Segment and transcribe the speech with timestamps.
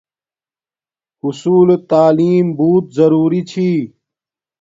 [1.21, 3.69] حصول تعلیم بوت ضروری چھی